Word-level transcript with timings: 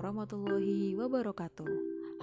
warahmatullahi 0.00 0.96
wabarakatuh. 0.96 1.68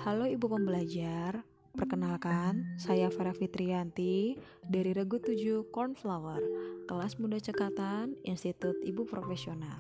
Halo 0.01 0.25
Ibu 0.25 0.49
pembelajar, 0.49 1.45
perkenalkan 1.77 2.73
saya 2.81 3.05
Farah 3.13 3.37
Fitrianti 3.37 4.33
dari 4.65 4.97
Regu 4.97 5.21
7 5.21 5.69
Cornflower, 5.69 6.41
kelas 6.89 7.21
muda 7.21 7.37
cekatan 7.37 8.17
Institut 8.25 8.81
Ibu 8.81 9.05
Profesional. 9.05 9.77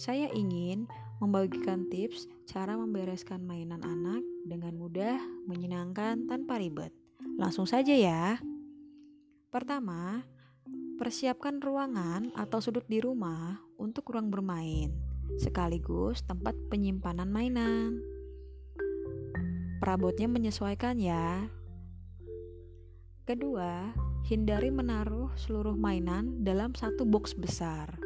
Saya 0.00 0.32
ingin 0.32 0.88
membagikan 1.20 1.84
tips 1.92 2.32
cara 2.48 2.80
membereskan 2.80 3.44
mainan 3.44 3.84
anak 3.84 4.24
dengan 4.48 4.72
mudah, 4.80 5.20
menyenangkan, 5.44 6.24
tanpa 6.24 6.56
ribet. 6.56 6.96
Langsung 7.36 7.68
saja 7.68 7.92
ya. 7.92 8.40
Pertama, 9.52 10.24
persiapkan 10.96 11.60
ruangan 11.60 12.32
atau 12.32 12.64
sudut 12.64 12.88
di 12.88 13.04
rumah 13.04 13.60
untuk 13.76 14.16
ruang 14.16 14.32
bermain 14.32 15.11
sekaligus 15.40 16.22
tempat 16.24 16.54
penyimpanan 16.68 17.28
mainan. 17.28 18.02
Perabotnya 19.82 20.30
menyesuaikan 20.30 21.02
ya. 21.02 21.50
Kedua, 23.26 23.90
hindari 24.26 24.70
menaruh 24.70 25.34
seluruh 25.34 25.74
mainan 25.74 26.42
dalam 26.46 26.74
satu 26.74 27.02
box 27.02 27.34
besar. 27.34 27.98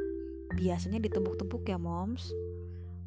Biasanya 0.57 1.01
ditumpuk-tumpuk 1.01 1.69
ya, 1.69 1.77
moms. 1.77 2.33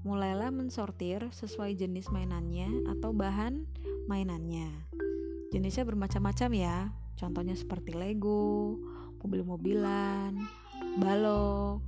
Mulailah 0.06 0.54
mensortir 0.54 1.28
sesuai 1.34 1.76
jenis 1.76 2.14
mainannya 2.14 2.88
atau 2.94 3.10
bahan 3.10 3.66
mainannya. 4.06 4.90
Jenisnya 5.50 5.86
bermacam-macam 5.86 6.50
ya. 6.54 6.78
Contohnya 7.18 7.58
seperti 7.58 7.98
Lego, 7.98 8.78
mobil-mobilan, 9.20 10.40
balok, 11.02 11.84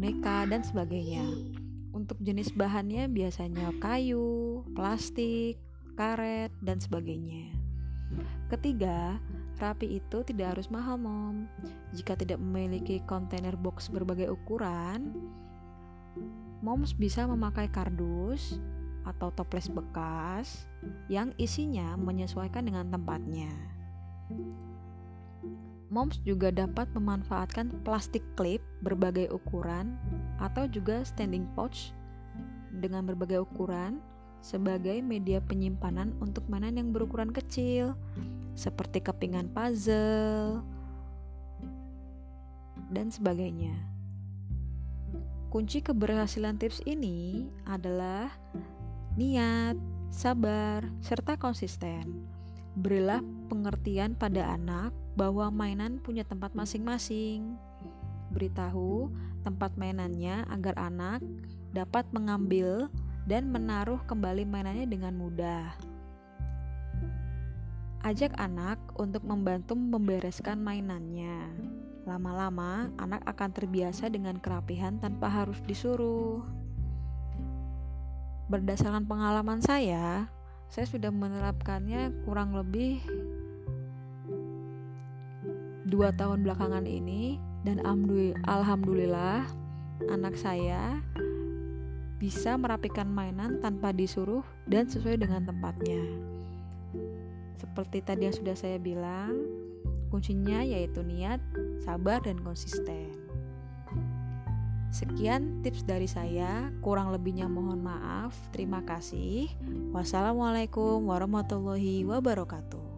boneka, 0.00 0.48
dan 0.48 0.64
sebagainya. 0.64 1.20
Untuk 1.92 2.16
jenis 2.24 2.56
bahannya 2.56 3.04
biasanya 3.12 3.68
kayu, 3.84 4.64
plastik, 4.72 5.60
karet, 5.92 6.48
dan 6.64 6.80
sebagainya. 6.80 7.52
Ketiga, 8.48 9.20
rapi 9.60 10.00
itu 10.00 10.24
tidak 10.24 10.56
harus 10.56 10.72
mahal, 10.72 10.96
Mom. 10.96 11.44
Jika 11.92 12.16
tidak 12.16 12.40
memiliki 12.40 13.04
kontainer 13.04 13.52
box 13.60 13.92
berbagai 13.92 14.32
ukuran, 14.32 15.12
Moms 16.64 16.96
bisa 16.96 17.28
memakai 17.28 17.68
kardus 17.68 18.56
atau 19.04 19.28
toples 19.36 19.68
bekas 19.68 20.64
yang 21.12 21.36
isinya 21.36 22.00
menyesuaikan 22.00 22.64
dengan 22.64 22.88
tempatnya. 22.88 23.52
Moms 25.90 26.22
juga 26.22 26.54
dapat 26.54 26.86
memanfaatkan 26.94 27.82
plastik 27.82 28.22
clip 28.38 28.62
berbagai 28.78 29.26
ukuran 29.34 29.98
atau 30.38 30.70
juga 30.70 31.02
standing 31.02 31.50
pouch 31.58 31.90
dengan 32.70 33.02
berbagai 33.02 33.42
ukuran 33.42 33.98
sebagai 34.38 35.02
media 35.02 35.42
penyimpanan 35.42 36.14
untuk 36.22 36.46
mainan 36.46 36.78
yang 36.78 36.88
berukuran 36.94 37.34
kecil 37.34 37.98
seperti 38.54 39.02
kepingan 39.02 39.50
puzzle 39.50 40.62
dan 42.94 43.10
sebagainya. 43.10 43.74
Kunci 45.50 45.82
keberhasilan 45.82 46.54
tips 46.62 46.86
ini 46.86 47.50
adalah 47.66 48.30
niat, 49.18 49.74
sabar, 50.06 50.86
serta 51.02 51.34
konsisten. 51.34 52.30
Berilah 52.78 53.18
pengertian 53.50 54.14
pada 54.14 54.54
anak 54.54 54.94
bahwa 55.18 55.50
mainan 55.50 55.98
punya 55.98 56.22
tempat 56.22 56.54
masing-masing. 56.54 57.58
Beritahu 58.30 59.10
tempat 59.42 59.74
mainannya 59.74 60.46
agar 60.46 60.78
anak 60.78 61.18
dapat 61.74 62.06
mengambil 62.14 62.86
dan 63.26 63.50
menaruh 63.50 63.98
kembali 64.06 64.46
mainannya 64.46 64.86
dengan 64.86 65.18
mudah. 65.18 65.74
Ajak 68.00 68.32
anak 68.40 68.80
untuk 68.96 69.26
membantu 69.28 69.76
membereskan 69.76 70.62
mainannya. 70.62 71.52
Lama-lama, 72.08 72.88
anak 72.96 73.20
akan 73.28 73.50
terbiasa 73.52 74.08
dengan 74.08 74.40
kerapihan 74.40 74.96
tanpa 74.96 75.28
harus 75.28 75.60
disuruh. 75.68 76.40
Berdasarkan 78.48 79.04
pengalaman 79.04 79.60
saya, 79.60 80.32
saya 80.70 80.86
sudah 80.86 81.10
menerapkannya 81.10 82.22
kurang 82.22 82.54
lebih 82.54 83.02
dua 85.90 86.14
tahun 86.14 86.46
belakangan 86.46 86.86
ini 86.86 87.42
dan 87.66 87.82
alhamdulillah 88.46 89.50
anak 90.08 90.38
saya 90.38 91.02
bisa 92.22 92.54
merapikan 92.54 93.10
mainan 93.10 93.58
tanpa 93.58 93.90
disuruh 93.90 94.46
dan 94.70 94.86
sesuai 94.86 95.18
dengan 95.18 95.42
tempatnya. 95.42 96.00
Seperti 97.58 98.04
tadi 98.04 98.28
yang 98.28 98.36
sudah 98.36 98.56
saya 98.56 98.76
bilang, 98.76 99.36
kuncinya 100.12 100.60
yaitu 100.60 101.00
niat, 101.00 101.40
sabar, 101.80 102.20
dan 102.20 102.40
konsisten. 102.40 103.19
Sekian 104.90 105.62
tips 105.62 105.86
dari 105.86 106.10
saya, 106.10 106.74
kurang 106.82 107.14
lebihnya 107.14 107.46
mohon 107.46 107.78
maaf. 107.78 108.34
Terima 108.50 108.82
kasih. 108.82 109.46
Wassalamualaikum 109.94 111.06
warahmatullahi 111.06 112.02
wabarakatuh. 112.02 112.89